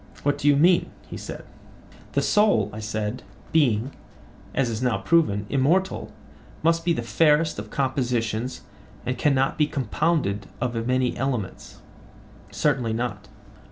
What 0.23 0.39
do 0.39 0.47
you 0.47 0.55
mean? 0.55 0.89
he 1.07 1.15
said. 1.15 1.43
The 2.13 2.23
soul, 2.23 2.71
I 2.73 2.79
said, 2.79 3.21
being, 3.51 3.91
as 4.51 4.67
is 4.67 4.81
now 4.81 4.97
proven, 4.97 5.45
immortal, 5.47 6.11
must 6.63 6.83
be 6.83 6.91
the 6.91 7.03
fairest 7.03 7.59
of 7.59 7.69
compositions 7.69 8.61
and 9.05 9.15
cannot 9.15 9.59
be 9.59 9.67
compounded 9.67 10.47
of 10.59 10.73
many 10.87 11.15
elements? 11.15 11.83
Certainly 12.49 12.93
not. 12.93 13.27